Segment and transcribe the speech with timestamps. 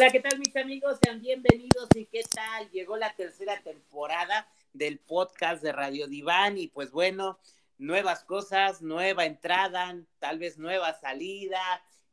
[0.00, 0.98] Hola, ¿qué tal mis amigos?
[1.04, 2.70] Sean bienvenidos y qué tal.
[2.70, 7.38] Llegó la tercera temporada del podcast de Radio Diván y pues bueno,
[7.76, 11.60] nuevas cosas, nueva entrada, tal vez nueva salida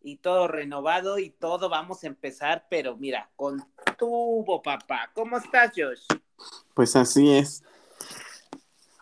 [0.02, 3.66] y todo renovado y todo vamos a empezar, pero mira, con
[3.98, 5.10] tubo, papá.
[5.14, 6.08] ¿Cómo estás, Josh?
[6.74, 7.64] Pues así es.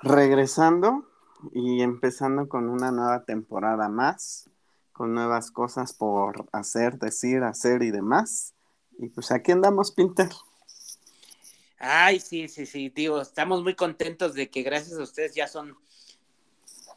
[0.04, 1.09] Regresando
[1.54, 4.48] y empezando con una nueva temporada más,
[4.94, 8.55] con nuevas cosas por hacer, decir, hacer y demás.
[8.98, 10.30] Y pues aquí andamos, Pinter.
[11.78, 15.78] Ay, sí, sí, sí, digo, estamos muy contentos de que gracias a ustedes ya son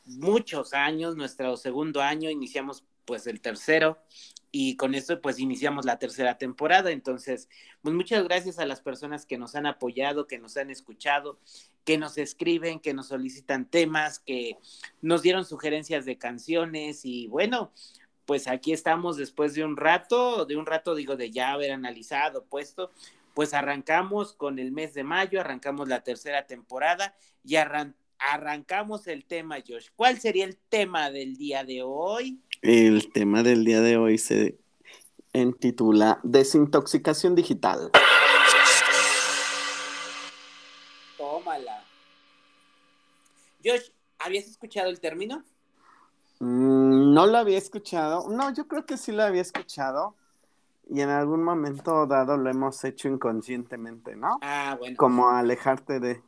[0.05, 3.99] muchos años, nuestro segundo año, iniciamos pues el tercero
[4.51, 6.91] y con esto pues iniciamos la tercera temporada.
[6.91, 7.49] Entonces,
[7.83, 11.39] pues muchas gracias a las personas que nos han apoyado, que nos han escuchado,
[11.85, 14.57] que nos escriben, que nos solicitan temas, que
[15.03, 17.73] nos dieron sugerencias de canciones y bueno,
[18.29, 22.45] pues aquí estamos después de un rato, de un rato digo de ya haber analizado,
[22.45, 22.91] puesto,
[23.33, 29.25] pues arrancamos con el mes de mayo, arrancamos la tercera temporada y arran arrancamos el
[29.25, 29.87] tema, Josh.
[29.97, 32.43] ¿Cuál sería el tema del día de hoy?
[32.61, 34.59] El tema del día de hoy se
[35.33, 37.91] intitula Desintoxicación Digital.
[41.17, 41.83] Tómala.
[43.65, 45.45] Josh, ¿habías escuchado el término?
[46.41, 48.29] Mm, no lo había escuchado.
[48.29, 50.15] No, yo creo que sí lo había escuchado.
[50.91, 54.39] Y en algún momento dado lo hemos hecho inconscientemente, ¿no?
[54.41, 54.97] Ah, bueno.
[54.97, 56.23] Como alejarte de.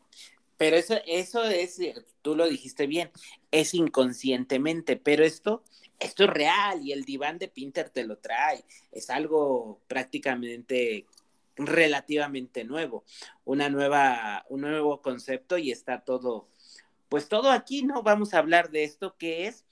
[0.59, 1.81] Pero eso, eso es,
[2.21, 3.11] tú lo dijiste bien,
[3.51, 5.63] es inconscientemente, pero esto,
[5.99, 8.63] esto es real y el diván de Pinter te lo trae.
[8.93, 11.07] Es algo prácticamente
[11.57, 13.05] relativamente nuevo,
[13.45, 16.49] una nueva, un nuevo concepto y está todo,
[17.09, 18.03] pues todo aquí, ¿no?
[18.03, 19.65] Vamos a hablar de esto que es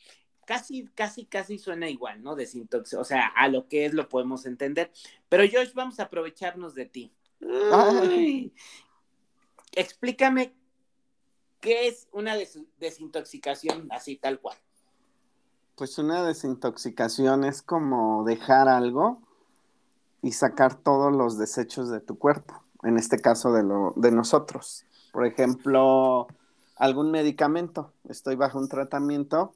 [0.49, 2.35] casi, casi, casi suena igual, ¿no?
[2.35, 4.91] Desintox, o sea, a lo que es lo podemos entender.
[5.29, 7.13] Pero Josh, vamos a aprovecharnos de ti.
[7.71, 8.55] Ay,
[9.77, 10.55] explícame
[11.61, 14.57] qué es una des desintoxicación así tal cual.
[15.77, 19.21] Pues una desintoxicación es como dejar algo
[20.23, 24.87] y sacar todos los desechos de tu cuerpo, en este caso de, lo, de nosotros.
[25.13, 26.27] Por ejemplo,
[26.77, 29.53] algún medicamento, estoy bajo un tratamiento,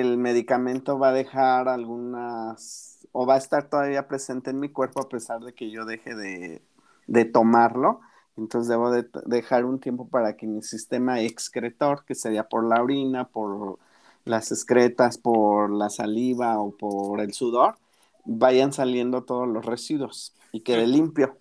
[0.00, 5.00] el medicamento va a dejar algunas, o va a estar todavía presente en mi cuerpo
[5.00, 6.62] a pesar de que yo deje de,
[7.06, 8.00] de tomarlo.
[8.36, 12.80] Entonces debo de dejar un tiempo para que mi sistema excretor, que sería por la
[12.80, 13.78] orina, por
[14.24, 17.76] las excretas, por la saliva o por el sudor,
[18.24, 21.36] vayan saliendo todos los residuos y quede limpio.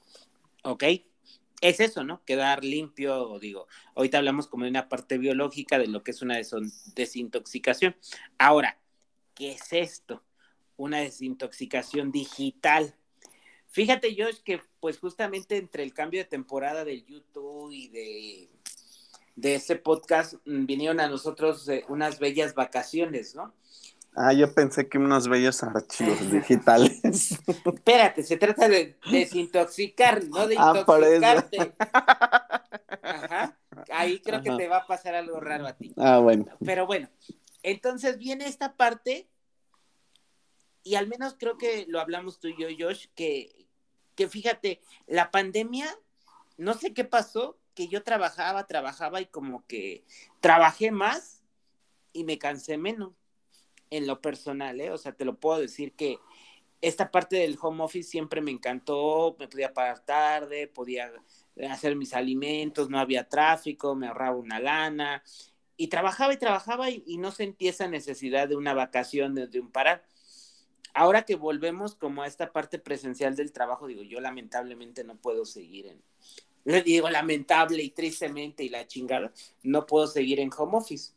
[0.63, 0.84] Ok,
[1.62, 2.23] es eso, ¿no?
[2.25, 6.40] Quedar limpio, digo, ahorita hablamos como de una parte biológica de lo que es una
[6.95, 7.95] desintoxicación.
[8.38, 8.79] Ahora,
[9.34, 10.23] ¿qué es esto?
[10.75, 12.96] Una desintoxicación digital.
[13.67, 18.50] Fíjate, Josh, que pues justamente entre el cambio de temporada del YouTube y de,
[19.35, 23.53] de ese podcast mm, vinieron a nosotros eh, unas bellas vacaciones, ¿no?
[24.19, 27.00] Ah, yo pensé que unos bellos archivos digitales.
[27.47, 31.75] Espérate, se trata de desintoxicar, no de intoxicarte.
[31.79, 32.67] Ah,
[33.03, 33.59] Ajá.
[33.91, 34.44] Ahí creo Ajá.
[34.44, 35.94] que te va a pasar algo raro a ti.
[35.97, 36.47] Ah, bueno.
[36.66, 37.09] Pero bueno,
[37.61, 39.29] entonces viene esta parte,
[40.81, 43.67] y al menos creo que lo hablamos tú y yo, Josh, que,
[44.16, 45.96] que fíjate, la pandemia,
[46.58, 50.05] no sé qué pasó, que yo trabajaba, trabajaba y como que
[50.40, 51.43] trabajé más
[52.13, 53.13] y me cansé menos
[53.89, 54.91] en lo personal, ¿eh?
[54.91, 56.19] O sea, te lo puedo decir que
[56.81, 61.11] esta parte del home office siempre me encantó, me podía parar tarde, podía
[61.69, 65.23] hacer mis alimentos, no había tráfico, me ahorraba una lana,
[65.75, 69.59] y trabajaba y trabajaba y, y no sentí esa necesidad de una vacación, de, de,
[69.59, 70.03] un parar.
[70.93, 75.45] Ahora que volvemos como a esta parte presencial del trabajo, digo, yo lamentablemente no puedo
[75.45, 76.01] seguir en,
[76.67, 79.31] le digo lamentable y tristemente y la chingada,
[79.63, 81.13] no puedo seguir en home office.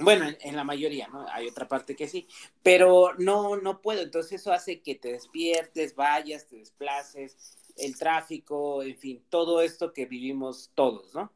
[0.00, 1.26] Bueno, en, la mayoría, ¿no?
[1.30, 2.26] Hay otra parte que sí,
[2.62, 4.02] pero no, no puedo.
[4.02, 7.36] Entonces eso hace que te despiertes, vayas, te desplaces,
[7.76, 11.32] el tráfico, en fin, todo esto que vivimos todos, ¿no?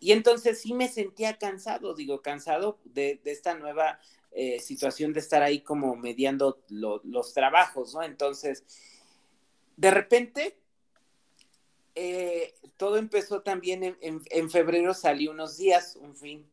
[0.00, 3.98] Y entonces sí me sentía cansado, digo, cansado de, esta nueva
[4.32, 8.02] eh, situación de estar ahí como mediando lo, los trabajos, ¿no?
[8.02, 8.64] Entonces,
[9.76, 10.58] de repente,
[11.94, 16.46] eh, todo empezó también en, en febrero, salí unos días, un fin,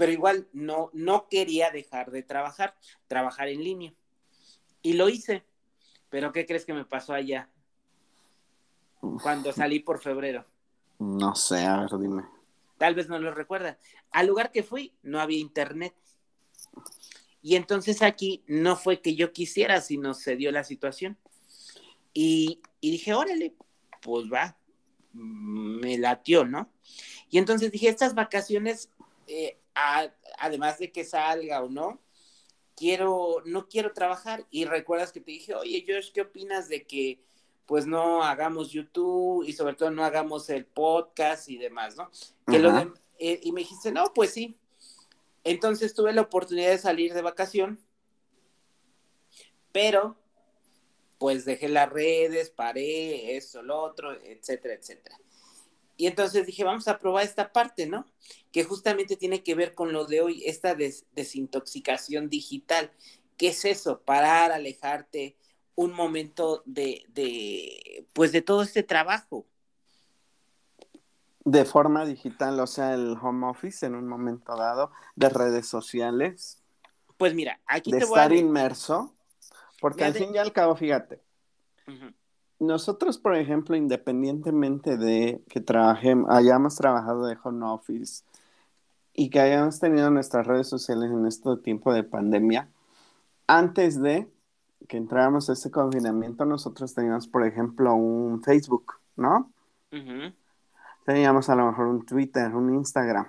[0.00, 2.74] pero igual no, no quería dejar de trabajar,
[3.06, 3.92] trabajar en línea.
[4.80, 5.44] Y lo hice.
[6.08, 7.50] Pero ¿qué crees que me pasó allá?
[9.22, 10.46] Cuando salí por febrero.
[10.98, 12.24] No sé, a ver, dime.
[12.78, 13.76] Tal vez no lo recuerda.
[14.10, 15.94] Al lugar que fui no había internet.
[17.42, 21.18] Y entonces aquí no fue que yo quisiera, sino se dio la situación.
[22.14, 23.54] Y, y dije, órale,
[24.00, 24.56] pues va,
[25.12, 26.70] me latió, ¿no?
[27.28, 28.88] Y entonces dije, estas vacaciones,
[29.26, 32.00] eh, a- además de que salga o no,
[32.76, 34.46] quiero, no quiero trabajar.
[34.50, 37.20] Y recuerdas que te dije, oye, Josh, ¿qué opinas de que
[37.66, 42.10] pues no hagamos YouTube y sobre todo no hagamos el podcast y demás, ¿no?
[42.50, 42.84] Que lo Ajá.
[42.84, 44.56] de- eh, y me dijiste, no, pues sí.
[45.44, 47.78] Entonces tuve la oportunidad de salir de vacación,
[49.72, 50.16] pero
[51.18, 55.16] pues dejé las redes, paré, esto, lo otro, etcétera, etcétera.
[56.00, 58.06] Y entonces dije, vamos a probar esta parte, ¿no?
[58.52, 62.90] Que justamente tiene que ver con lo de hoy, esta des- desintoxicación digital.
[63.36, 64.00] ¿Qué es eso?
[64.00, 65.36] Parar, alejarte
[65.74, 69.44] un momento de, de, pues de todo este trabajo.
[71.44, 76.62] De forma digital, o sea, el home office en un momento dado, de redes sociales,
[77.18, 78.22] Pues mira, aquí de te voy a...
[78.22, 79.14] estar inmerso,
[79.80, 81.20] porque al fin y al cabo, fíjate,
[81.86, 82.14] Ujú,
[82.60, 88.22] nosotros, por ejemplo, independientemente de que trabajemos, hayamos trabajado de home office
[89.14, 92.68] y que hayamos tenido nuestras redes sociales en este tiempo de pandemia,
[93.46, 94.30] antes de
[94.88, 99.50] que entráramos a este confinamiento, nosotros teníamos, por ejemplo, un Facebook, ¿no?
[101.04, 103.26] Teníamos a lo mejor un Twitter, un Instagram,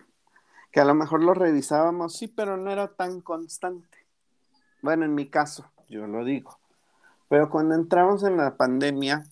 [0.72, 3.98] que a lo mejor lo revisábamos, sí, pero no era tan constante.
[4.82, 6.61] Bueno, en mi caso, yo lo digo.
[7.32, 9.24] Pero cuando entramos en la pandemia,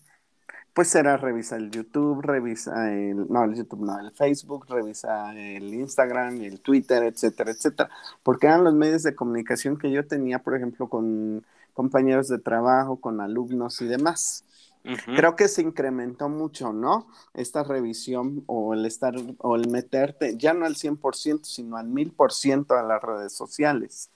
[0.74, 5.74] pues era revisar el YouTube, revisa el, no, el YouTube, no, el Facebook, revisa el
[5.74, 7.90] Instagram, el Twitter, etcétera, etcétera,
[8.24, 11.44] porque eran los medios de comunicación que yo tenía, por ejemplo, con
[11.74, 14.46] compañeros de trabajo, con alumnos y demás.
[14.86, 15.18] Ujú.
[15.18, 17.06] Creo que se incrementó mucho, ¿no?
[17.34, 22.80] Esta revisión o el estar o el meterte ya no al 100%, sino al 1000%
[22.80, 24.10] a las redes sociales.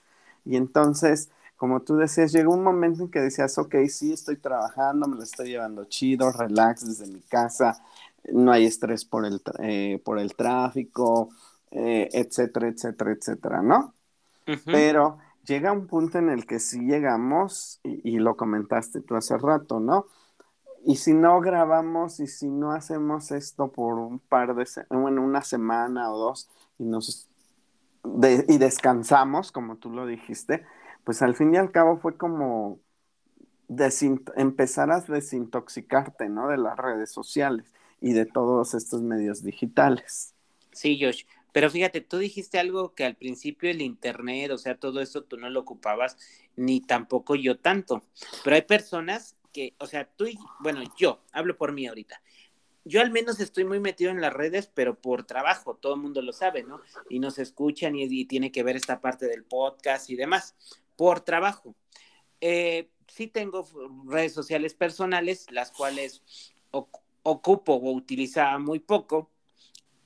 [0.45, 5.07] Y entonces, como tú decías, llegó un momento en que decías, ok, sí, estoy trabajando,
[5.07, 7.81] me lo estoy llevando chido, relax desde mi casa,
[8.31, 11.29] no hay estrés por el, eh, por el tráfico,
[11.71, 13.93] eh, etcétera, etcétera, etcétera, ¿no?
[14.69, 19.37] Pero llega un punto en el que sí llegamos, y, y lo comentaste tú hace
[19.37, 20.07] rato, ¿no?
[20.85, 25.41] Y si no grabamos y si no hacemos esto por un par de, bueno, una
[25.41, 27.29] semana o dos y nos
[28.03, 30.65] de- y descansamos, como tú lo dijiste,
[31.03, 32.79] pues al fin y al cabo fue como
[34.35, 36.49] empezar a desintoxicarte, ¿no?
[36.49, 40.33] De las redes sociales y de todos estos medios digitales.
[40.71, 41.23] Sí, Josh.
[41.51, 45.37] Pero fíjate, tú dijiste algo que al principio el internet, o sea, todo eso tú
[45.37, 46.17] no lo ocupabas,
[46.55, 48.03] ni tampoco yo tanto.
[48.43, 52.21] Pero hay personas que, o sea, tú y, bueno, yo, hablo por mí ahorita.
[52.85, 56.21] Yo al menos estoy muy metido en las redes, pero por trabajo, todo el mundo
[56.21, 56.81] lo sabe, ¿no?
[57.07, 60.55] Y nos escuchan y, y tiene que ver esta parte del podcast y demás,
[60.95, 61.75] por trabajo.
[62.41, 63.67] Eh, sí tengo
[64.07, 66.21] redes sociales personales, las cuales
[66.71, 69.29] oc- ocupo o utilizaba muy poco,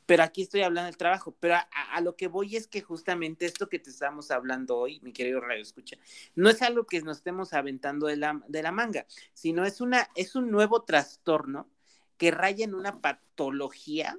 [0.06, 1.36] pero aquí estoy hablando del trabajo.
[1.40, 5.00] Pero a- a lo que voy es que justamente esto que te estamos hablando hoy,
[5.02, 5.98] mi querido Radio Escucha,
[6.36, 10.10] no es algo que nos estemos aventando de la, de la manga, sino es, una,
[10.16, 11.70] es un nuevo trastorno
[12.18, 14.18] que raya en una patología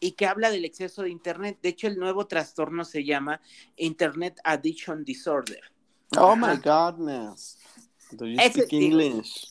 [0.00, 1.58] y que habla del exceso de Internet.
[1.62, 3.40] De hecho, el nuevo trastorno se llama
[3.76, 5.60] Internet Addiction Disorder.
[6.16, 6.54] Oh Ajá.
[6.54, 7.58] my godness.
[8.12, 9.46] Do you Ese- speak English?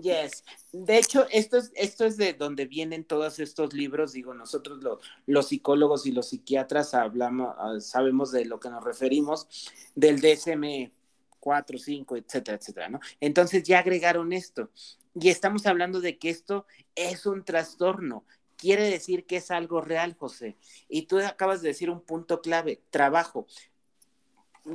[0.00, 0.44] Yes.
[0.72, 4.12] De hecho, esto es, esto es de donde vienen todos estos libros.
[4.12, 8.82] Digo, nosotros lo- los psicólogos y los psiquiatras hablamos, ah, sabemos de lo que nos
[8.82, 9.46] referimos,
[9.94, 10.90] del DSM
[11.38, 13.00] 4, 5, etcétera, etcétera, ¿no?
[13.20, 14.70] Entonces ya agregaron esto.
[15.14, 18.24] Y estamos hablando de que esto es un trastorno.
[18.60, 20.58] Quiere decir que es algo real, José.
[20.86, 23.46] Y tú acabas de decir un punto clave, trabajo.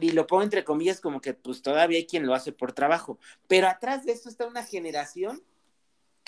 [0.02, 3.20] Y lo pongo entre comillas como que pues todavía hay quien lo hace por trabajo.
[3.48, 5.44] Pero atrás de esto está una generación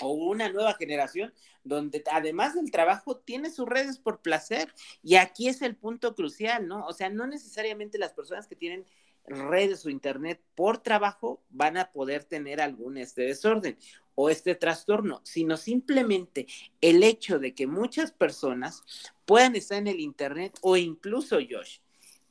[0.00, 1.34] o una nueva generación
[1.64, 4.72] donde además del trabajo tiene sus redes por placer.
[5.02, 6.86] Y aquí es el punto crucial, ¿no?
[6.86, 8.86] O sea, no necesariamente las personas que tienen
[9.28, 13.78] redes o internet por trabajo van a poder tener algún este desorden
[14.14, 16.46] o este trastorno, sino simplemente
[16.80, 18.82] el hecho de que muchas personas
[19.24, 21.78] puedan estar en el internet o incluso Josh,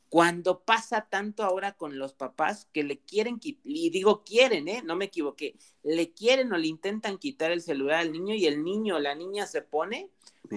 [0.10, 4.82] cuando pasa tanto ahora con los papás que le quieren, qui- y digo quieren, ¿eh?
[4.84, 8.63] No me equivoqué, le quieren o le intentan quitar el celular al niño y el
[8.63, 10.10] niño o la niña se pone,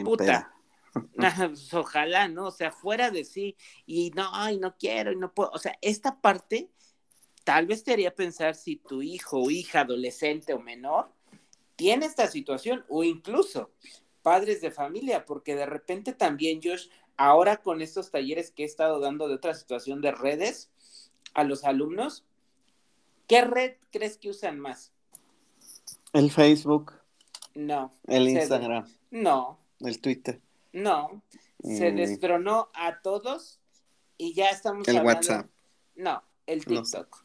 [0.05, 0.55] puta.
[1.49, 2.47] pues, ojalá, ¿no?
[2.47, 3.57] O sea, fuera de sí,
[3.87, 6.71] y no, ay, no quiero, y no puedo, o sea, esta parte
[7.45, 11.11] tal vez te haría pensar si tu hijo o hija adolescente o menor
[11.77, 13.71] tiene esta situación o incluso
[14.23, 19.01] padres de familia, porque de repente también, Josh, ahora con estos talleres que he estado
[19.01, 20.71] dando de otra situación de redes
[21.35, 22.25] a los alumnos,
[23.27, 24.93] ¿qué red crees que usan más?
[26.13, 26.93] El Facebook,
[27.55, 27.93] No.
[28.07, 30.41] el Instagram, No, el Twitter,
[30.73, 31.23] no.
[31.63, 31.97] Se Mm.
[31.97, 33.61] destronó a todos
[34.17, 35.51] y ya estamos el hablando- WhatsApp.
[35.97, 36.83] No, el No.
[36.83, 37.25] TikTok.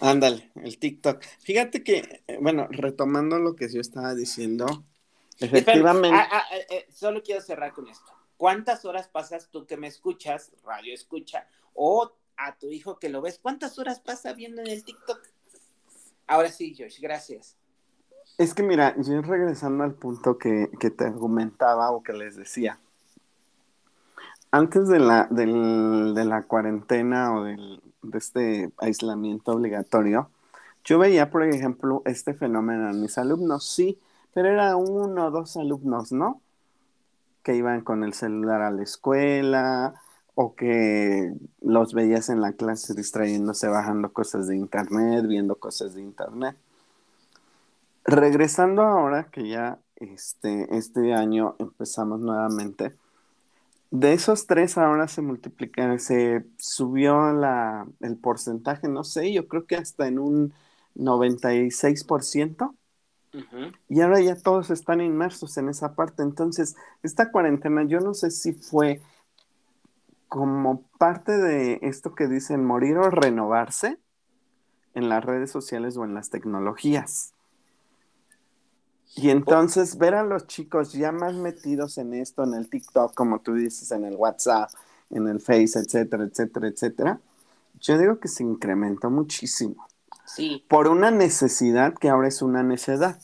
[0.00, 1.22] Ándale, el TikTok.
[1.40, 4.84] Fíjate que, eh, bueno, retomando lo que yo estaba diciendo,
[5.40, 8.12] efectivamente, ah, ah, eh, eh, solo quiero cerrar con esto.
[8.36, 13.20] ¿Cuántas horas pasas tú que me escuchas, radio escucha, o a tu hijo que lo
[13.20, 13.40] ves?
[13.40, 15.20] ¿Cuántas horas pasa viendo en el TikTok?
[16.28, 17.56] Ahora sí, Josh, gracias.
[18.38, 22.78] Es que mira, yo regresando al punto que, que te argumentaba o que les decía,
[24.50, 30.30] antes de la, de la cuarentena o del, de este aislamiento obligatorio,
[30.84, 33.98] yo veía, por ejemplo, este fenómeno en mis alumnos, sí,
[34.32, 36.40] pero era uno o dos alumnos, ¿no?
[37.42, 39.94] Que iban con el celular a la escuela
[40.34, 46.02] o que los veías en la clase distrayéndose, bajando cosas de internet, viendo cosas de
[46.02, 46.56] internet.
[48.08, 52.96] Regresando ahora que ya este, este año empezamos nuevamente,
[53.90, 59.66] de esos tres ahora se multiplican, se subió la, el porcentaje, no sé, yo creo
[59.66, 60.54] que hasta en un
[60.94, 62.74] 96%,
[63.34, 63.76] Ujú.
[63.90, 66.22] y ahora ya todos están inmersos en esa parte.
[66.22, 69.02] Entonces, esta cuarentena, yo no sé si fue
[70.28, 73.98] como parte de esto que dicen morir o renovarse
[74.94, 77.34] en las redes sociales o en las tecnologías.
[79.16, 83.40] Y entonces ver a los chicos ya más metidos en esto, en el TikTok, como
[83.40, 84.70] tú dices, en el WhatsApp,
[85.10, 87.20] en el Face, etcétera, etcétera, etcétera,
[87.80, 89.88] yo digo que se incrementó muchísimo
[90.24, 90.64] Sí.
[90.68, 93.20] por una necesidad que ahora es una necedad.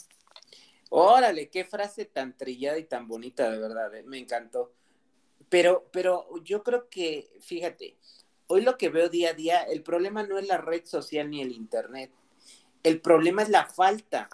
[0.90, 4.72] Órale, qué frase tan trillada y tan bonita, de verdad, eh, me encantó.
[5.48, 7.96] Pero, pero yo creo que, fíjate,
[8.46, 11.42] hoy lo que veo día a día, el problema no es la red social ni
[11.42, 12.12] el internet.
[12.82, 14.28] El problema es la falta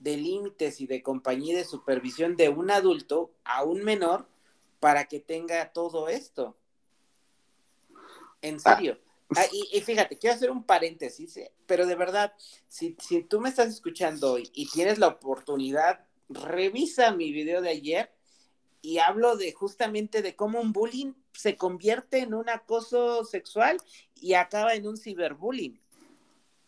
[0.00, 4.26] de límites y de compañía y de supervisión de un adulto a un menor
[4.80, 6.56] para que tenga todo esto.
[8.42, 8.98] En serio.
[9.36, 12.34] Ah, y, y fíjate, quiero hacer un paréntesis, eh, pero de verdad,
[12.66, 17.70] si, si tú me estás escuchando hoy y tienes la oportunidad, revisa mi video de
[17.70, 18.12] ayer
[18.82, 23.76] y hablo de justamente de cómo un bullying se convierte en un acoso sexual
[24.14, 25.80] y acaba en un ciberbullying.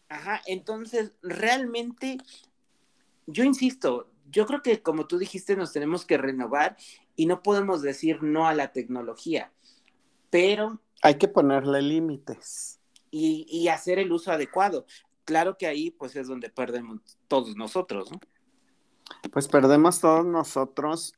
[0.08, 2.18] Ajá, entonces realmente,
[3.26, 6.76] yo insisto, yo creo que como tú dijiste, nos tenemos que renovar
[7.16, 9.52] y no podemos decir no a la tecnología,
[10.30, 12.80] pero Hay que ponerle límites.
[13.10, 14.86] y, y hacer el uso adecuado.
[15.24, 18.18] Claro que ahí pues es donde perdemos todos nosotros, ¿no?
[19.32, 21.14] Pues perdemos todos nosotros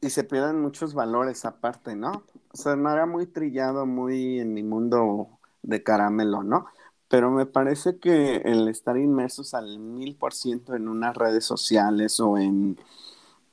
[0.00, 2.24] y se pierden muchos valores aparte, ¿no?
[2.52, 6.66] O sea, no era muy trillado, muy en mi mundo de caramelo, ¿no?
[7.14, 12.18] Pero me parece que el estar inmersos al mil por ciento en unas redes sociales
[12.18, 12.76] o en,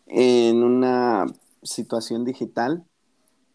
[0.08, 1.27] en una
[1.62, 2.84] situación digital,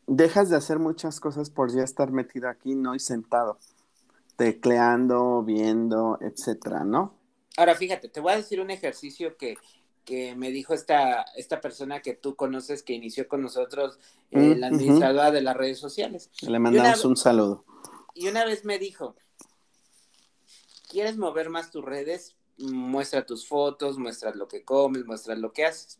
[0.06, 2.94] dejas de hacer muchas cosas por ya estar metido aquí, ¿no?
[2.94, 3.58] Y sentado,
[4.36, 7.14] tecleando, viendo, etcétera, ¿no?
[7.56, 9.56] Ahora fíjate, te voy a decir un ejercicio que,
[10.04, 13.98] que me dijo esta, esta persona que tú conoces que inició con nosotros,
[14.30, 16.30] eh, Mm, la administradora de las redes sociales.
[16.42, 17.64] Le mandamos una- un saludo.
[18.14, 19.16] Y una vez me dijo,
[20.88, 22.36] ¿quieres mover más tus redes?
[22.58, 25.98] Muestra tus fotos, muestra lo que comes, muestra lo que haces.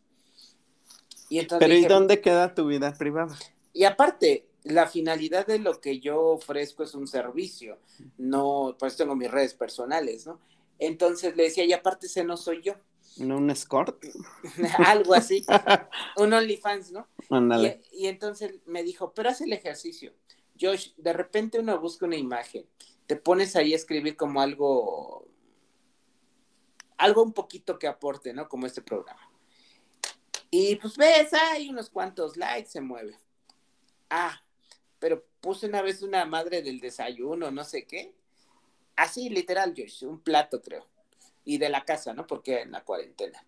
[1.29, 3.37] Y entonces Pero ¿y dónde queda tu vida privada?
[3.73, 7.79] Y aparte, la finalidad de lo que yo ofrezco es un servicio,
[8.17, 10.41] no, pues tengo mis redes personales, ¿no?
[10.79, 12.75] Entonces le decía, y aparte ese no soy yo,
[13.19, 14.05] ¿No un escort?
[14.87, 15.45] algo así,
[16.17, 17.09] un OnlyFans, ¿no?
[17.31, 17.83] Ándale.
[17.93, 20.13] Y, y entonces me dijo, pero haz el ejercicio.
[20.61, 22.67] Josh, de repente uno busca una imagen,
[23.07, 25.27] te pones ahí a escribir como algo,
[26.97, 28.49] algo un poquito que aporte, ¿no?
[28.49, 29.31] Como este programa.
[30.51, 33.19] Y pues ves, hay unos cuantos likes, se mueve.
[34.11, 34.41] Ah,
[34.99, 38.15] pero puse una vez una madre del desayuno, no sé qué.
[38.97, 40.89] Así, literal, Josh, un plato, creo.
[41.45, 42.27] Y de la casa, ¿no?
[42.27, 43.45] Porque en la cuarentena.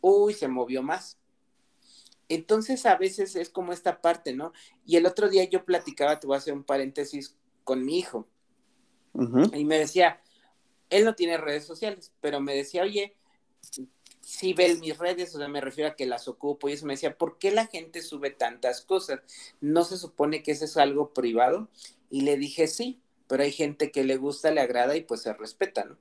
[0.00, 1.18] Uy, se movió más.
[2.28, 4.52] Entonces a veces es como esta parte, ¿no?
[4.84, 8.28] Y el otro día yo platicaba, te voy a hacer un paréntesis con mi hijo,
[9.52, 10.20] Y me decía,
[10.90, 13.14] él no tiene redes sociales, pero me decía, oye,
[14.20, 16.94] si ve mis redes, o sea, me refiero a que las ocupo, y eso me
[16.94, 19.20] decía, ¿por qué la gente sube tantas cosas?
[19.60, 21.68] ¿No se supone que eso es algo privado?
[22.10, 25.32] Y le dije, sí, pero hay gente que le gusta, le agrada y pues se
[25.32, 25.96] respeta, ¿no?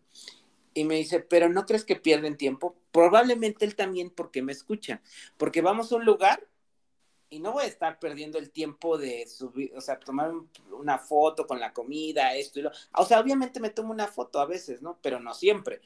[0.74, 2.76] Y me dice, pero ¿no crees que pierden tiempo?
[2.92, 5.02] Probablemente él también porque me escucha,
[5.38, 6.46] porque vamos a un lugar
[7.36, 10.32] y no voy a estar perdiendo el tiempo de subir, o sea, tomar
[10.72, 12.72] una foto con la comida, esto y lo.
[12.94, 14.98] O sea, obviamente me tomo una foto a veces, ¿no?
[15.02, 15.82] Pero no siempre.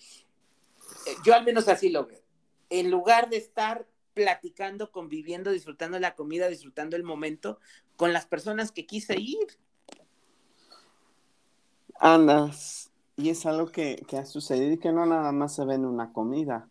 [1.07, 2.21] Eh, yo al menos así lo veo.
[2.69, 7.59] En lugar de estar platicando, conviviendo, disfrutando la comida, disfrutando el momento
[7.95, 9.57] con las personas que quise ir.
[11.95, 15.73] Andas, y es algo que, que ha sucedido y que no nada más se ve
[15.73, 16.69] en una comida,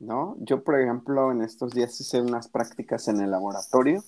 [0.00, 0.36] ¿no?
[0.40, 4.02] Yo, por ejemplo, en estos días hice unas prácticas en el laboratorio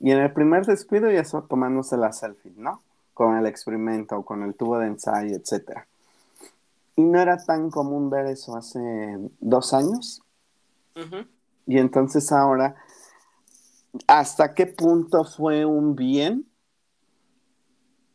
[0.00, 2.82] y en el primer descuido ya estaba tomándose la selfie, ¿no?
[3.12, 5.86] Con el experimento, con el tubo de ensayo, etcétera.
[6.96, 8.80] Y no era tan común ver eso hace
[9.40, 10.22] dos años.
[11.66, 12.76] Y entonces ahora,
[14.06, 16.46] ¿hasta qué punto fue un bien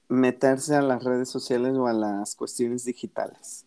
[0.08, 3.66] meterse a las redes sociales o a las cuestiones digitales?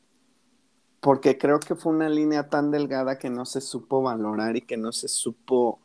[1.03, 4.77] Porque creo que fue una línea tan delgada que no se supo valorar y que
[4.77, 5.81] no se supo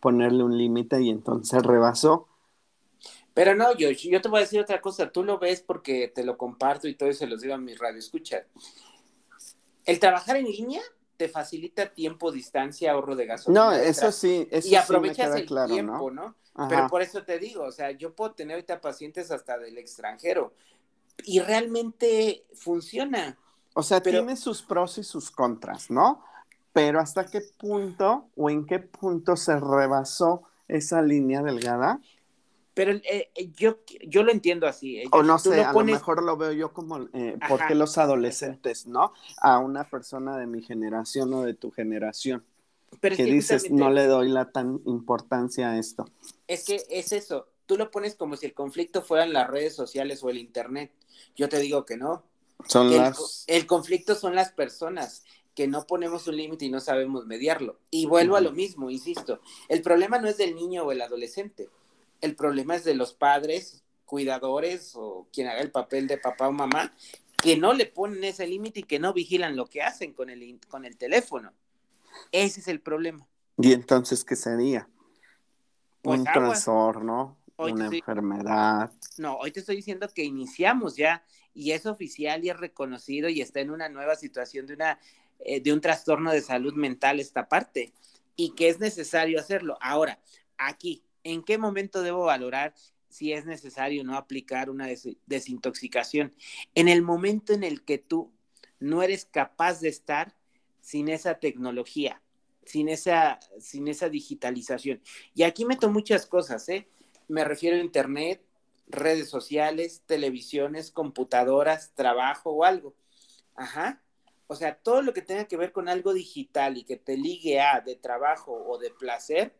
[0.00, 2.28] ponerle un límite y entonces rebasó.
[3.32, 5.10] Pero no, yo, yo te voy a decir otra cosa.
[5.10, 7.74] Tú lo ves porque te lo comparto y todo eso se los digo a mi
[7.74, 8.44] radio escucha.
[9.86, 10.82] El trabajar en línea
[11.16, 13.64] te facilita tiempo, distancia, ahorro de gasolina.
[13.64, 16.36] No, eso sí, eso y sí aprovechas queda el claro, tiempo, ¿no?
[16.54, 16.68] ¿no?
[16.68, 20.52] Pero por eso te digo, o sea, yo puedo tener ahorita pacientes hasta del extranjero
[21.24, 23.38] y realmente funciona.
[23.80, 26.22] O sea, Pero- tiene sus pros y sus contras, ¿no?
[26.72, 31.98] Pero ¿hasta qué punto o en qué punto se rebasó esa línea delgada?
[32.74, 34.98] Pero eh, eh, yo, yo lo entiendo así.
[34.98, 37.68] eh, O no sé, lo a lo mejor lo veo yo como, eh, ¿por Ajá.
[37.68, 39.12] qué los adolescentes, no?
[39.40, 42.44] A una persona de mi generación o de tu generación,
[43.00, 46.08] pero es que que dices, justamente- no le doy la tan importancia a esto.
[46.46, 47.48] Es que es eso.
[47.66, 50.92] Tú lo pones como si el conflicto fueran las redes sociales o el internet.
[51.34, 52.22] Yo te digo que no.
[52.66, 53.44] Son el, las...
[53.46, 57.78] el conflicto son las personas que no ponemos un límite y no sabemos mediarlo.
[57.90, 59.40] Y vuelvo a lo mismo, insisto.
[59.68, 61.68] El problema no es del niño o el adolescente.
[62.20, 66.52] El problema es de los padres, cuidadores o quien haga el papel de papá o
[66.52, 66.92] mamá,
[67.36, 70.60] que no le ponen ese límite y que no vigilan lo que hacen con el,
[70.68, 71.52] con el teléfono.
[72.32, 73.26] Ese es el problema.
[73.58, 74.88] ¿Y entonces qué sería?
[76.02, 77.98] Pues Un trastorno, una sí.
[77.98, 78.92] enfermedad.
[79.18, 83.40] No, hoy te estoy diciendo que iniciamos ya y es oficial y es reconocido y
[83.40, 84.98] está en una nueva situación de, una,
[85.40, 87.92] eh, de un trastorno de salud mental esta parte
[88.36, 89.76] y que es necesario hacerlo.
[89.80, 90.20] Ahora,
[90.56, 92.74] aquí, ¿en qué momento debo valorar
[93.08, 96.34] si es necesario no aplicar una des- desintoxicación?
[96.74, 98.32] En el momento en el que tú
[98.78, 100.34] no eres capaz de estar
[100.80, 102.22] sin esa tecnología,
[102.64, 105.02] sin esa, sin esa digitalización.
[105.34, 106.88] Y aquí meto muchas cosas, ¿eh?
[107.28, 108.42] Me refiero a Internet,
[108.90, 112.94] redes sociales, televisiones, computadoras, trabajo o algo.
[113.54, 114.02] Ajá.
[114.46, 117.60] O sea, todo lo que tenga que ver con algo digital y que te ligue
[117.60, 119.54] a de trabajo o de placer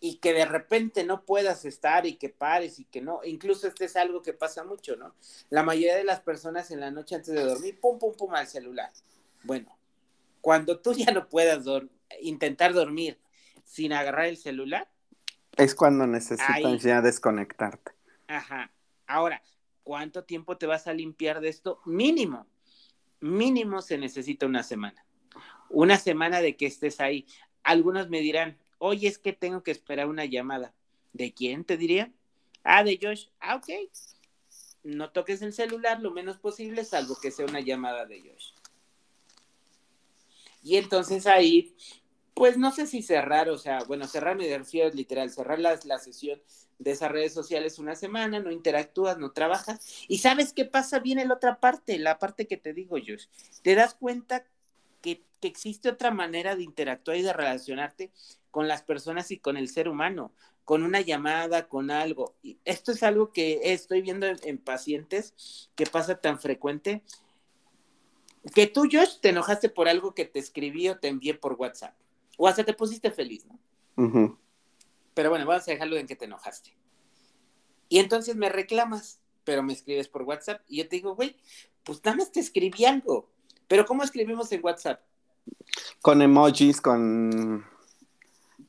[0.00, 3.20] y que de repente no puedas estar y que pares y que no.
[3.24, 5.14] Incluso este es algo que pasa mucho, ¿no?
[5.50, 8.46] La mayoría de las personas en la noche antes de dormir, pum, pum, pum al
[8.46, 8.90] celular.
[9.44, 9.76] Bueno,
[10.40, 11.88] cuando tú ya no puedas dor-
[12.20, 13.18] intentar dormir
[13.64, 14.88] sin agarrar el celular,
[15.56, 16.78] Es cuando necesitas Ahí.
[16.80, 17.92] ya desconectarte.
[18.26, 18.72] Ajá.
[19.06, 19.42] Ahora,
[19.82, 21.80] ¿cuánto tiempo te vas a limpiar de esto?
[21.84, 22.46] Mínimo.
[23.20, 25.04] Mínimo se necesita una semana.
[25.70, 27.26] Una semana de que estés ahí.
[27.62, 30.74] Algunos me dirán, oye, es que tengo que esperar una llamada.
[31.12, 32.12] ¿De quién te diría?
[32.62, 33.28] Ah, de Josh.
[33.40, 33.68] Ah, ok.
[34.82, 38.52] No toques el celular lo menos posible, salvo que sea una llamada de Josh.
[40.62, 41.76] Y entonces ahí,
[42.34, 45.98] pues no sé si cerrar, o sea, bueno, cerrar me refiero literal, cerrar la, la
[45.98, 46.40] sesión
[46.84, 50.04] de esas redes sociales una semana, no interactúas, no trabajas.
[50.06, 53.26] Y sabes qué pasa, viene la otra parte, la parte que te digo, Josh.
[53.62, 54.44] Te das cuenta
[55.00, 58.12] que, que existe otra manera de interactuar y de relacionarte
[58.50, 60.30] con las personas y con el ser humano,
[60.64, 62.36] con una llamada, con algo.
[62.42, 67.02] Y esto es algo que estoy viendo en, en pacientes que pasa tan frecuente
[68.52, 71.94] que tú, Josh, te enojaste por algo que te escribí o te envié por WhatsApp.
[72.36, 73.58] O hasta te pusiste feliz, ¿no?
[73.96, 74.38] Ujú.
[75.14, 76.76] Pero bueno, vamos a dejarlo en que te enojaste.
[77.88, 80.60] Y entonces me reclamas, pero me escribes por WhatsApp.
[80.68, 81.36] Y yo te digo, güey,
[81.84, 83.28] pues nada más te escribí algo.
[83.68, 85.00] Pero ¿cómo escribimos en WhatsApp?
[86.00, 87.64] Con emojis, con,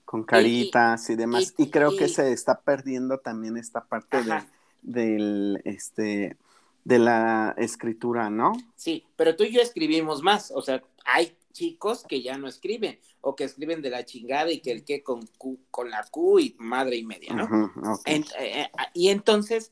[0.05, 1.53] con caritas y, demás.
[1.57, 4.43] y- Y, creo y- que se está perdiendo también esta parte de,
[4.81, 6.37] del, este,
[6.83, 8.53] de la escritura, ¿no?
[8.75, 10.51] Sí, pero tú y yo escribimos más.
[10.51, 14.59] O sea, hay chicos que ya no escriben o que escriben de la chingada y
[14.59, 17.71] que el que con, Q- con la Q y madre y media, ¿no?
[18.05, 19.71] Eh, eh, y entonces,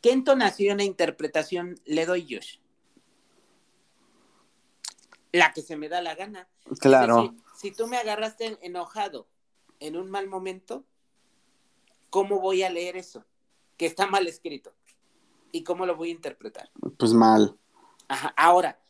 [0.00, 2.56] ¿qué entonación e interpretación le doy, Josh?
[5.32, 6.48] La que se me da la gana.
[6.80, 7.16] Claro.
[7.22, 9.28] Decir, si tú me agarraste enojado
[9.78, 10.84] en un mal momento,
[12.08, 13.26] ¿cómo voy a leer eso?
[13.76, 14.72] Que está mal escrito.
[15.52, 16.70] ¿Y cómo lo voy a interpretar?
[16.98, 17.58] Pues mal.
[18.08, 18.32] Ajá.
[18.38, 18.80] Ahora,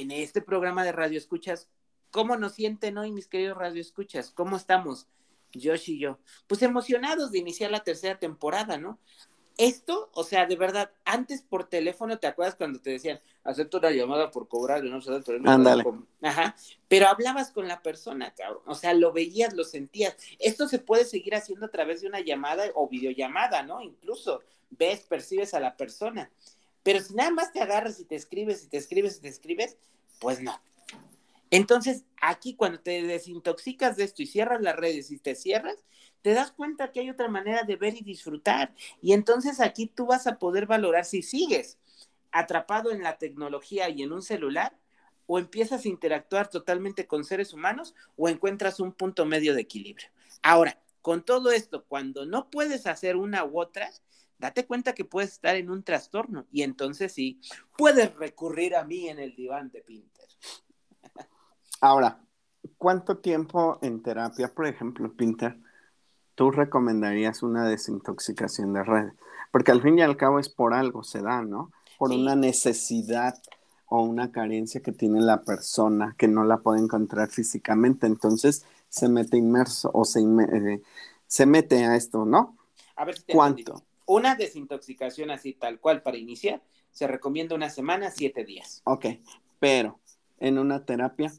[0.00, 1.68] en este programa de Radio Escuchas,
[2.10, 4.30] ¿cómo nos sienten hoy, mis queridos Radio Escuchas?
[4.30, 5.06] ¿Cómo estamos,
[5.52, 6.18] Josh y yo?
[6.46, 8.98] Pues emocionados de iniciar la tercera temporada, ¿no?
[9.58, 13.90] Esto, o sea, de verdad, antes por teléfono, ¿te acuerdas cuando te decían, acepto una
[13.90, 15.12] llamada por cobrar, no sé,
[15.44, 15.84] Ándale.
[16.22, 16.56] Ajá,
[16.88, 20.16] pero hablabas con la persona, cabrón, o sea, lo veías, lo sentías.
[20.38, 23.82] Esto se puede seguir haciendo a través de una llamada o videollamada, ¿no?
[23.82, 26.30] Incluso ves, percibes a la persona.
[26.82, 29.76] Pero si nada más te agarras y te escribes y te escribes y te escribes,
[30.20, 30.60] pues no.
[31.50, 35.84] Entonces, aquí cuando te desintoxicas de esto y cierras las redes y te cierras,
[36.22, 38.74] te das cuenta que hay otra manera de ver y disfrutar.
[39.02, 41.78] Y entonces aquí tú vas a poder valorar si sigues
[42.30, 44.74] atrapado en la tecnología y en un celular
[45.26, 50.08] o empiezas a interactuar totalmente con seres humanos o encuentras un punto medio de equilibrio.
[50.42, 53.90] Ahora, con todo esto, cuando no puedes hacer una u otra,
[54.42, 57.40] date cuenta que puedes estar en un trastorno y entonces sí,
[57.76, 60.26] puedes recurrir a mí en el diván de Pinter.
[61.80, 62.20] Ahora,
[62.76, 65.56] ¿cuánto tiempo en terapia, por ejemplo, Pinter,
[66.34, 69.14] tú recomendarías una desintoxicación de redes?
[69.52, 71.70] Porque al fin y al cabo es por algo, se da, ¿no?
[71.96, 72.16] Por Sí.
[72.16, 73.34] una necesidad
[73.86, 78.06] o una carencia que tiene la persona que no la puede encontrar físicamente.
[78.06, 80.82] Entonces se mete inmerso o se, eh,
[81.26, 82.56] se mete a esto, ¿no?
[82.96, 83.72] A ver si te ¿Cuánto?
[83.72, 83.91] entendí.
[84.12, 88.82] Una desintoxicación así tal cual para iniciar, se recomienda una semana, siete días.
[88.84, 89.06] Ok,
[89.58, 89.98] pero
[90.38, 91.32] en una terapia,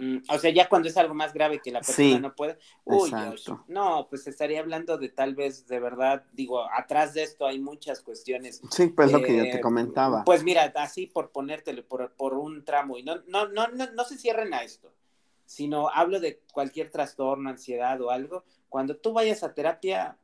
[0.00, 2.56] Mm, o sea, ya cuando es algo más grave que la persona Sí, no puede.
[2.84, 3.64] Uy, exacto.
[3.66, 8.00] No, pues estaría hablando de tal vez, de verdad, digo, atrás de esto hay muchas
[8.00, 8.62] cuestiones.
[8.70, 10.22] sí, pues lo que yo Eh, te comentaba.
[10.24, 14.04] Pues mira, así por ponértelo por, por un tramo, y no, no, no, no, no
[14.04, 14.92] se cierren a esto,
[15.46, 18.44] sino hablo de cualquier trastorno, ansiedad o algo.
[18.68, 20.16] Cuando tú vayas a terapia,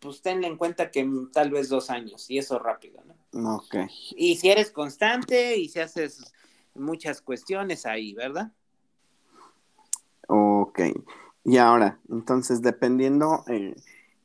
[0.00, 3.56] pues tenle en cuenta que tal vez dos años, y eso rápido, ¿no?
[3.56, 3.76] Ok,
[4.16, 6.32] Y si eres constante y si haces
[6.74, 8.52] muchas cuestiones ahí, ¿verdad?
[10.28, 10.80] ok.
[11.44, 13.74] Y ahora, entonces, dependiendo eh,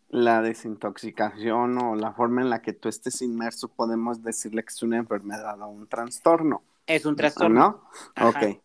[0.10, 4.84] la desintoxicación o la forma en la que tú estés inmerso, podemos decirle que es
[4.84, 7.60] una enfermedad o un trastorno, Es un trastorno.
[7.60, 7.90] ¿no?
[8.16, 8.40] Ajá.
[8.48, 8.62] Ok.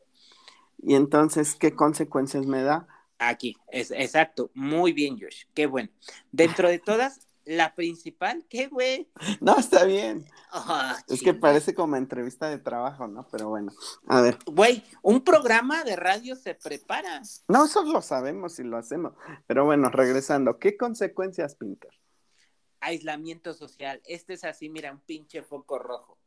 [0.82, 2.86] Y entonces, ¿qué consecuencias me da?
[3.18, 4.50] Aquí, es exacto.
[4.54, 5.44] Muy bien, Josh.
[5.54, 5.90] Qué bueno.
[6.30, 9.10] Dentro de todas, la principal, ¿qué güey?
[9.40, 10.26] No, está bien.
[10.52, 13.26] Ah, Es que parece como entrevista de trabajo, ¿no?
[13.30, 13.72] Pero bueno,
[14.06, 14.38] a ver.
[14.46, 17.22] Güey, un programa de radio se prepara.
[17.48, 19.14] No, eso lo sabemos y lo hacemos.
[19.46, 21.90] Pero bueno, regresando, ¿qué consecuencias, Pinter?
[22.80, 24.00] Aislamiento social.
[24.04, 26.18] Este es así, mira, un pinche foco rojo.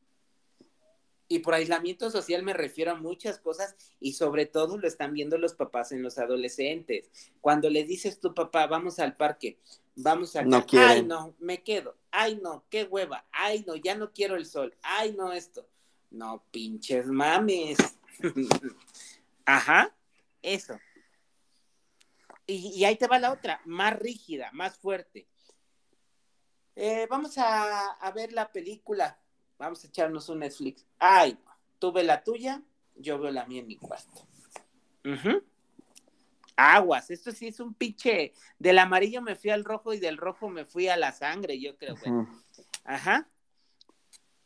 [1.32, 5.38] Y por aislamiento social me refiero a muchas cosas y sobre todo lo están viendo
[5.38, 7.10] los papás en los adolescentes.
[7.40, 9.58] Cuando le dices tu papá, vamos al parque,
[9.96, 10.42] vamos a...
[10.42, 10.90] No quieren.
[10.90, 11.96] Ay, no, me quedo.
[12.12, 13.26] Ay, no, qué hueva.
[13.32, 14.76] Ay, no, ya no quiero el sol.
[14.82, 15.66] Ay, no, esto.
[16.10, 17.78] No, pinches mames.
[19.46, 19.96] Ajá,
[20.42, 20.78] eso.
[22.46, 25.30] Y, y ahí te va la otra, más rígida, más fuerte.
[26.76, 29.18] Eh, vamos a, a ver la película.
[29.62, 30.88] Vamos a echarnos un Netflix.
[30.98, 31.38] Ay,
[31.78, 32.64] tú ve la tuya,
[32.96, 34.28] yo veo la mía en mi cuarto.
[35.06, 35.44] Ujú.
[36.56, 38.34] Aguas, esto sí es un pinche.
[38.58, 41.78] Del amarillo me fui al rojo y del rojo me fui a la sangre, yo
[41.78, 41.96] creo.
[41.96, 42.26] güey.
[42.86, 43.30] Ajá.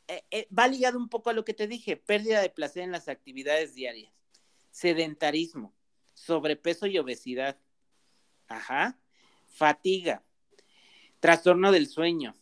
[0.10, 2.92] Eh, eh, va ligado un poco a lo que te dije, pérdida de placer en
[2.92, 4.12] las actividades diarias,
[4.70, 5.74] sedentarismo,
[6.14, 7.58] sobrepeso y obesidad.
[8.50, 9.00] Ajá.
[9.48, 10.26] Fatiga,
[11.22, 12.36] trastorno del sueño,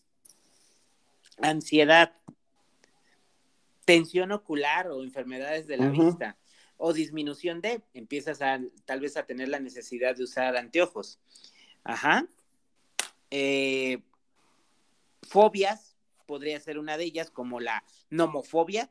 [1.38, 2.16] ansiedad,
[3.86, 6.38] tensión ocular o enfermedades de la vista
[6.78, 11.20] o disminución de, empiezas a tal vez a tener la necesidad de usar anteojos.
[11.84, 12.28] Ajá.
[13.32, 14.02] Eh,
[15.22, 18.90] fobias, podría ser una de ellas, como la nomofobia.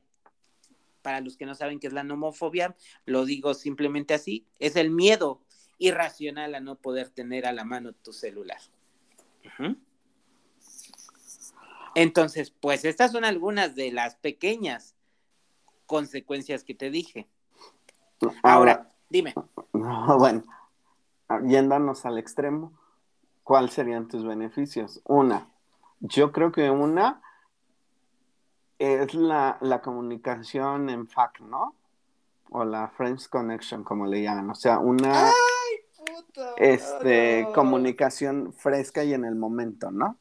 [1.03, 2.77] Para los que no saben qué es la nomofobia,
[3.07, 5.43] lo digo simplemente así, es el miedo
[5.79, 8.61] irracional a no poder tener a la mano tu celular.
[9.45, 9.77] Ujú.
[11.95, 14.95] Entonces, pues estas son algunas de las pequeñas
[15.87, 17.29] consecuencias que te dije.
[18.43, 19.35] Ahora, dime,
[19.73, 20.43] No, bueno,
[21.45, 22.73] yéndonos al extremo,
[23.43, 25.01] ¿cuáles serían tus beneficios?
[25.05, 25.49] Una,
[26.01, 27.21] yo creo que una
[28.79, 31.75] es la, la comunicación en FAC, ¿no?
[32.51, 34.51] O la Friends Connection, como le llaman.
[34.51, 35.31] O sea, una
[36.57, 40.19] este, comunicación fresca y en el momento, ¿no?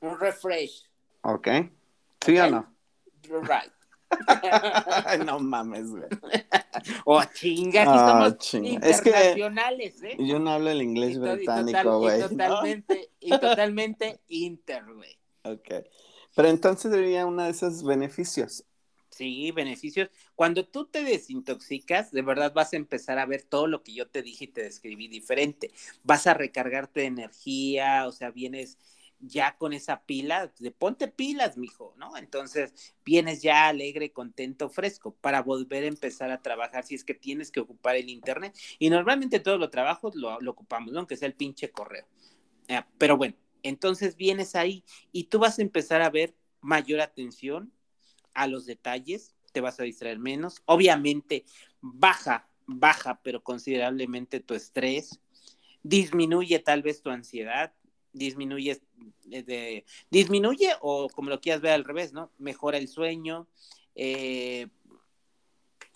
[0.00, 0.88] un refresh.
[1.34, 1.48] Ok.
[2.24, 2.74] ¿Sí o no?
[3.24, 3.72] Right.
[5.26, 6.04] no mames, güey.
[7.04, 8.86] Oh, chinga, aquí Ah, somos chinga.
[8.86, 10.16] Es que- internacionales, ¿eh?
[10.20, 12.18] Yo no hablo el inglés Y británico, total- y güey.
[12.20, 12.28] ¿no?
[12.28, 15.18] totalmente, y totalmente inter, güey.
[15.42, 15.68] Ok.
[16.36, 18.64] Pero entonces sería uno de esos beneficios.
[19.10, 20.10] Sí, beneficios.
[20.34, 24.06] Cuando tú te desintoxicas, de verdad vas a empezar a ver todo lo que yo
[24.08, 25.72] te dije y te describí diferente.
[26.04, 28.76] Vas a recargarte de energía, o sea, vienes
[29.20, 32.16] ya con esa pila, de ponte pilas, mijo, ¿no?
[32.16, 37.14] Entonces vienes ya alegre, contento, fresco para volver a empezar a trabajar si es que
[37.14, 38.56] tienes que ocupar el internet.
[38.78, 41.00] Y normalmente todos los trabajos lo, ocupamos, ¿no?
[41.00, 42.06] Aunque sea el pinche correo.
[42.68, 47.72] Eh, pero bueno, entonces vienes ahí y tú vas a empezar a ver mayor atención
[48.34, 50.62] a los detalles, te vas a distraer menos.
[50.66, 51.44] Obviamente
[51.80, 55.20] baja, baja, pero considerablemente tu estrés,
[55.82, 57.72] disminuye tal vez tu ansiedad,
[58.16, 58.80] disminuye,
[59.30, 62.30] eh, de, disminuye o como lo quieras ver al revés, ¿no?
[62.38, 63.46] Mejora el sueño,
[63.94, 64.68] eh,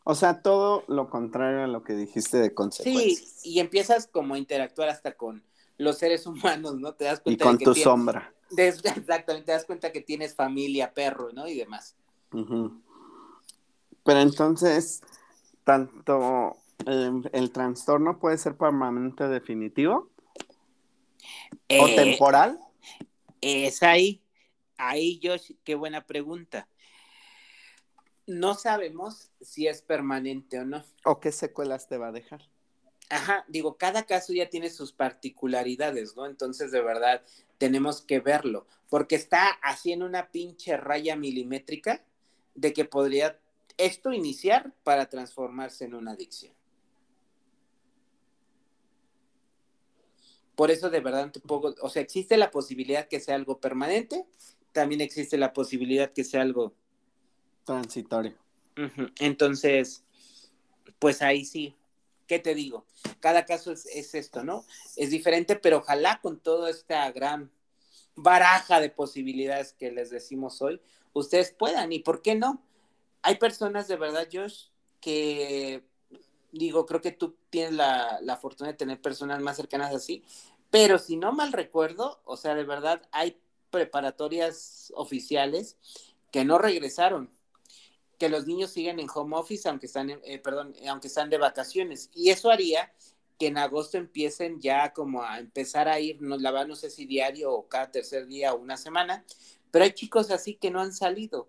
[0.05, 3.45] O sea, todo lo contrario a lo que dijiste de sí, consecuencias.
[3.47, 5.43] y empiezas como a interactuar hasta con
[5.79, 6.95] los seres humanos, ¿no?
[6.95, 8.35] Te das Y cuenta con de que tu tienes- sombra.
[8.57, 11.47] exactamente, te das cuenta que tienes familia, perro, ¿no?
[11.49, 11.95] Y demás.
[14.05, 15.03] Pero entonces,
[15.65, 16.57] tanto
[16.87, 20.10] el, el trastorno puede ser permanente definitivo
[21.79, 22.59] o Eh, temporal.
[23.41, 24.23] Es ahí,
[24.77, 26.69] ahí Josh, qué buena pregunta.
[28.27, 30.85] No sabemos si es permanente o no.
[31.05, 32.49] ¿O qué secuelas te va a dejar?
[33.09, 36.27] Ajá, digo, cada caso ya tiene sus particularidades, ¿no?
[36.27, 37.23] Entonces, de verdad,
[37.59, 42.05] tenemos que verlo, porque está así en una pinche raya milimétrica
[42.55, 43.41] de que podría
[43.79, 46.55] esto iniciar para transformarse en una adicción.
[50.61, 54.27] Por eso, de verdad, o sea, existe la posibilidad que sea algo permanente,
[54.73, 56.75] también existe la posibilidad que sea algo
[57.65, 58.37] Transitorio.
[59.21, 60.05] Entonces,
[60.99, 61.75] pues ahí sí,
[62.27, 62.85] ¿qué te digo?
[63.21, 64.67] Cada caso es, es esto, ¿no?
[64.97, 67.51] Es diferente, pero ojalá con toda esta gran
[68.15, 70.79] baraja de posibilidades que les decimos hoy,
[71.15, 72.63] ustedes puedan, ¿y por qué no?
[73.23, 74.67] Hay personas de verdad, Josh,
[75.01, 75.83] que
[76.53, 80.25] digo, creo que tú tienes la, la fortuna de tener personas más cercanas así,
[80.71, 85.77] pero si no mal recuerdo, o sea, de verdad hay preparatorias oficiales
[86.33, 87.31] que no regresaron,
[88.19, 91.31] que los niños siguen en home office aunque están, en- eh, perdón, eh, aunque están
[91.31, 92.11] de vacaciones.
[92.15, 92.93] Y eso haría
[93.39, 96.91] que en agosto empiecen ya como a empezar a ir, no, la verdad no sé
[96.91, 99.25] si diario o cada tercer día o una semana,
[99.71, 101.49] pero hay chicos así que no han salido.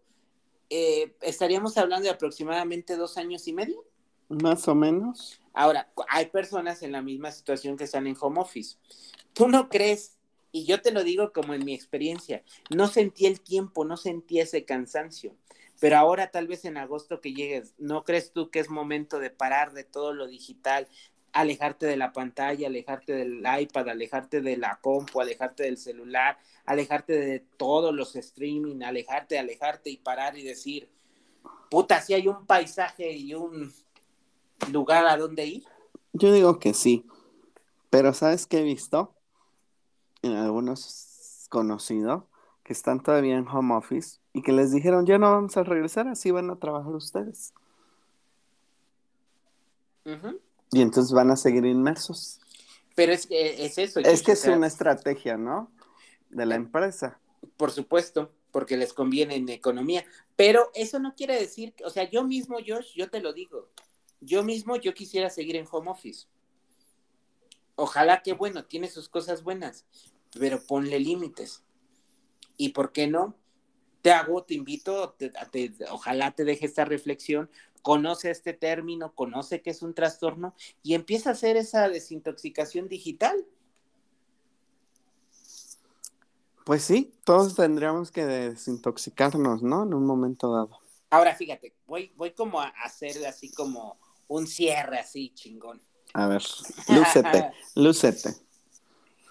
[0.70, 3.86] Eh, estaríamos hablando de aproximadamente dos años y medio.
[4.32, 5.42] Más o menos.
[5.54, 8.78] Ahora, hay personas en la misma situación que están en home office.
[9.34, 10.18] ¿Tú no crees?
[10.54, 14.40] Y yo te lo digo como en mi experiencia, no sentí el tiempo, no sentí
[14.40, 15.36] ese cansancio.
[15.80, 19.32] Pero ahora tal vez en agosto que llegues, ¿no crees tú que es momento de
[19.32, 20.88] parar de todo lo digital,
[21.34, 27.14] alejarte de la pantalla, alejarte del iPad, alejarte de la compu, alejarte del celular, alejarte
[27.14, 30.90] de todos los streaming, alejarte, alejarte y parar y decir,
[31.70, 33.74] puta, si hay un paisaje y un
[34.72, 35.64] lugar a donde ir?
[36.14, 37.06] Yo digo que sí.
[37.90, 39.14] Pero ¿sabes qué he visto?
[40.22, 42.24] En algunos conocidos
[42.64, 46.08] que están todavía en home office y que les dijeron, ya no vamos a regresar,
[46.08, 47.54] así van a trabajar ustedes.
[50.72, 52.40] Y entonces van a seguir inmersos.
[52.96, 54.00] Pero es que es eso.
[54.00, 55.72] Es que es sea, una estrategia, ¿no?
[56.30, 57.20] De la empresa.
[57.58, 60.06] Por supuesto, porque les conviene en economía.
[60.36, 63.68] Pero eso no quiere decir, que- o sea, yo mismo, Josh, yo te lo digo.
[64.22, 66.28] Yo mismo, yo quisiera seguir en home office.
[67.76, 69.86] Ojalá que, bueno, tiene sus cosas buenas,
[70.40, 71.64] pero ponle límites.
[72.58, 73.36] ¿Y por qué no?
[74.04, 77.50] Te hago, te invito, te- te- ojalá te deje esta reflexión,
[77.82, 80.54] conoce este término, conoce que es un trastorno
[80.84, 83.46] y empieza a hacer esa desintoxicación digital.
[86.66, 89.84] Pues sí, todos tendríamos que desintoxicarnos, ¿no?
[89.84, 90.80] En un momento dado.
[91.10, 94.00] Ahora fíjate, voy, voy como a hacer así como
[94.32, 95.82] un cierre así chingón.
[96.14, 96.42] A ver,
[96.88, 98.34] lúcete, lúcete.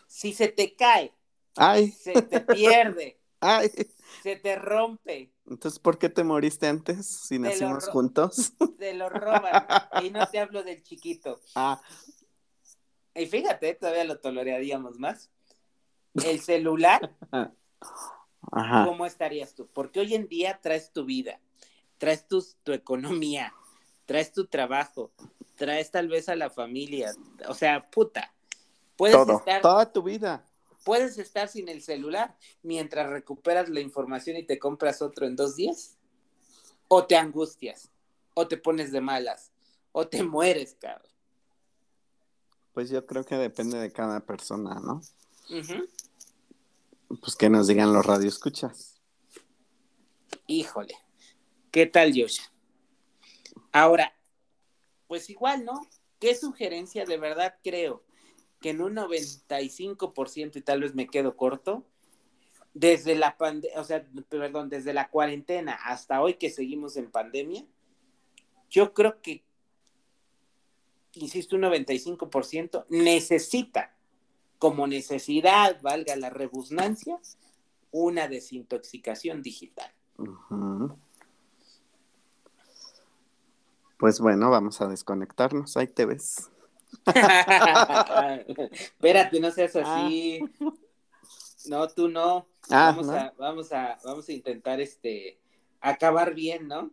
[0.07, 1.15] Si se te cae,
[1.57, 3.71] Ay, se te pierde, ay.
[4.23, 8.53] se te rompe, Entonces, ¿por qué te moriste antes si nacimos juntos?
[8.79, 9.67] te lo roban.
[10.03, 11.41] Y no te hablo del chiquito.
[11.55, 11.81] Ah,
[13.15, 15.31] Y fíjate, todavía lo toleraríamos más.
[16.25, 17.17] El celular,
[18.53, 18.85] ajá.
[18.85, 19.69] ¿cómo estarías tú?
[19.73, 21.41] Porque hoy en día traes tu vida,
[21.99, 23.55] traes tu, tu economía,
[24.11, 25.13] traes tu trabajo,
[25.55, 27.15] traes tal vez a la familia.
[27.47, 28.35] O sea, puta.
[28.97, 30.45] Puedes Todo, estar toda tu vida.
[30.85, 35.55] ¿Puedes estar sin el celular mientras recuperas la información y te compras otro en dos
[35.55, 35.97] días?
[36.89, 37.89] ¿O te angustias?
[38.35, 39.53] ¿O te pones de malas?
[39.93, 41.13] ¿O te mueres, cabrón?
[42.73, 45.03] Pues yo creo que depende de cada persona, ¿no?
[47.21, 49.01] Pues que nos digan los radioescuchas.
[50.49, 50.97] Híjole,
[51.71, 52.41] ¿qué tal, Josh?
[53.73, 54.13] Ahora,
[55.07, 55.81] pues igual, ¿no?
[56.19, 58.05] ¿Qué sugerencia de verdad creo
[58.61, 61.85] que en un 95% y tal vez me quedo corto,
[62.75, 67.65] desde la pandemia, o sea, perdón, desde la cuarentena hasta hoy que seguimos en pandemia,
[68.69, 69.43] yo creo que,
[71.15, 73.97] insisto, un 95% necesita,
[74.59, 77.19] como necesidad, valga la rebusnancia,
[77.91, 79.93] una desintoxicación digital.
[84.01, 85.77] Pues bueno, vamos a desconectarnos.
[85.77, 86.51] Ahí te ves.
[88.73, 90.41] Espérate, no seas así.
[91.67, 92.47] No, tú no.
[92.71, 93.13] Ah, vamos, ¿no?
[93.13, 95.39] A, vamos, a, vamos a intentar este
[95.83, 96.91] acabar bien, ¿no?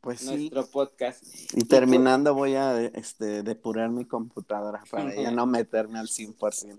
[0.00, 0.50] Pues sí.
[0.50, 1.22] Nuestro podcast.
[1.54, 6.76] Y terminando voy a este, depurar mi computadora para ya no meterme al 100%.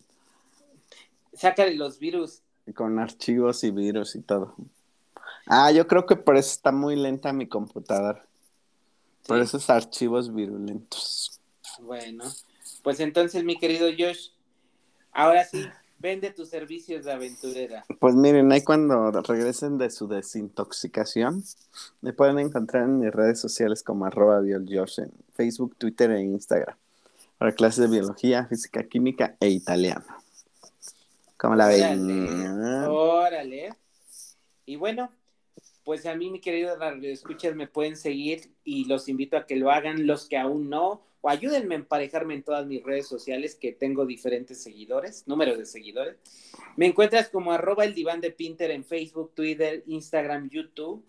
[1.32, 2.42] Sácale los virus.
[2.76, 4.56] Con archivos y virus y todo.
[5.48, 8.26] Ah, yo creo que por eso está muy lenta mi computadora.
[9.28, 11.40] Por esos archivos virulentos.
[11.80, 12.26] Bueno,
[12.82, 14.30] pues entonces, mi querido Josh,
[15.12, 15.66] ahora sí,
[16.00, 17.86] vende tus servicios de aventurera.
[18.00, 21.44] Pues miren, ahí cuando regresen de su desintoxicación,
[22.02, 26.76] me pueden encontrar en mis redes sociales como arroba bioljosh en Facebook, Twitter e Instagram.
[27.38, 30.06] Para clases de biología, física, química e italiano.
[31.38, 32.86] ¿Cómo la ven?
[32.88, 33.74] Órale.
[34.66, 35.10] Y bueno,
[35.84, 39.70] pues a mí, mi querido escuchas, me pueden seguir y los invito a que lo
[39.72, 43.72] hagan los que aún no, o ayúdenme a emparejarme en todas mis redes sociales que
[43.72, 46.18] tengo diferentes seguidores, números de seguidores.
[46.76, 51.04] Me encuentras como arroba el diván de Pinter en Facebook, Twitter, Instagram, YouTube.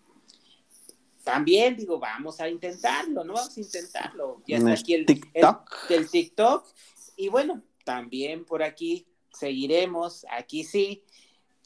[1.23, 3.33] También digo, vamos a intentarlo, ¿no?
[3.33, 4.41] Vamos a intentarlo.
[4.47, 5.71] Ya está aquí el, TikTok.
[5.89, 6.67] el- el TikTok.
[7.17, 11.03] Y bueno, también por aquí seguiremos, aquí sí.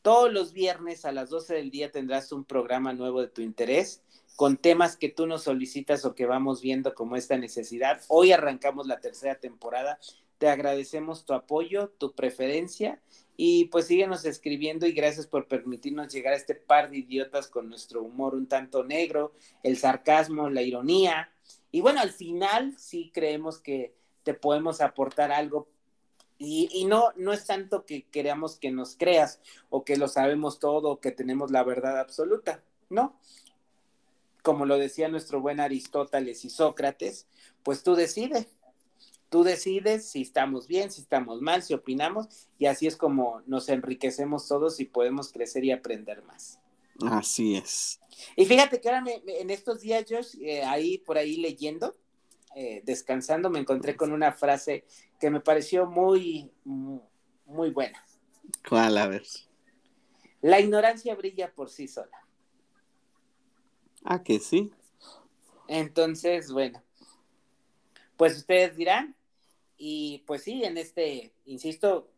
[0.10, 4.02] Todos los viernes a las 12 del día tendrás un programa nuevo de tu interés
[4.36, 8.02] con temas que tú nos solicitas o que vamos viendo como esta necesidad.
[8.08, 10.00] Hoy arrancamos la tercera temporada.
[10.40, 13.00] Te agradecemos tu apoyo, tu preferencia
[13.38, 17.70] y pues síguenos escribiendo y gracias por permitirnos llegar a este par de idiotas con
[17.70, 21.32] nuestro humor un tanto negro, el sarcasmo, la ironía.
[21.72, 23.94] Y bueno, al final sí creemos que
[24.24, 25.68] te podemos aportar algo
[26.40, 30.58] y, y no, no es tanto que queramos que nos creas o que lo sabemos
[30.60, 33.20] todo o que tenemos la verdad absoluta, ¿no?
[34.42, 37.28] Como lo decía nuestro buen Aristóteles y Sócrates,
[37.62, 38.48] pues tú decides,
[39.30, 43.68] tú decides si estamos bien, si estamos mal, si opinamos y así es como nos
[43.68, 46.60] enriquecemos todos y podemos crecer y aprender más.
[47.02, 48.00] Así es.
[48.36, 51.96] Y fíjate que ahora me- me- en estos días, Josh, eh, ahí por ahí leyendo,
[52.56, 54.86] eh, descansando, me encontré con una frase
[55.20, 57.02] que me pareció muy, mu-
[57.46, 58.04] muy buena.
[58.68, 58.98] ¿Cuál?
[58.98, 59.24] A ver.
[60.42, 62.18] La ignorancia brilla por sí sola.
[64.04, 64.72] Ah, que sí.
[65.68, 66.82] Entonces, bueno,
[68.18, 69.16] pues ustedes dirán,
[69.78, 72.10] y pues sí, en este, insisto,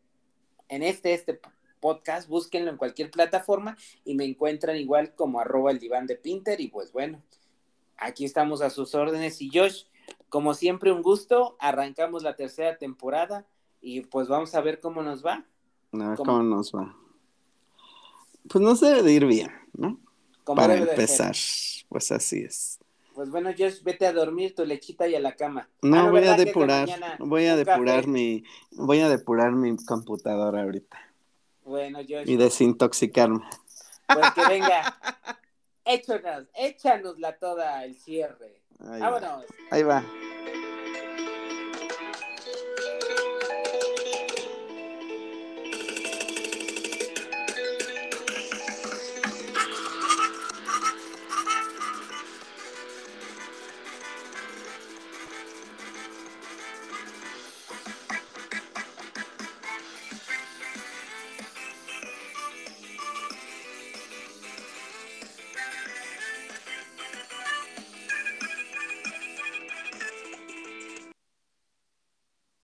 [0.69, 1.39] en este, este
[1.79, 6.61] podcast, búsquenlo en cualquier plataforma y me encuentran igual como arroba el diván de Pinter
[6.61, 7.21] y pues bueno,
[7.97, 9.85] aquí estamos a sus órdenes y Josh,
[10.31, 13.45] como siempre un gusto, arrancamos la tercera temporada
[13.81, 15.45] y pues vamos a ver cómo nos va.
[15.91, 16.31] A ver ¿Cómo?
[16.31, 16.95] cómo nos va.
[18.49, 19.99] Pues nos debe de ir bien, ¿no?
[20.45, 21.35] Para empezar.
[21.89, 22.79] Pues así es.
[23.13, 25.69] Pues bueno, Josh, vete a dormir tu lechita y a la cama.
[25.81, 30.63] No, Ah, voy ¿verdad a depurar, voy a depurar mi, voy a depurar mi computadora
[30.63, 30.97] ahorita
[31.65, 32.23] Bueno, Josh.
[32.29, 33.41] y desintoxicarme.
[34.07, 34.97] Pues que venga.
[35.85, 38.60] Échanos, échanosla toda el cierre.
[38.89, 39.09] Ahí va.
[39.09, 39.45] Vámonos.
[39.69, 40.03] Ahí va.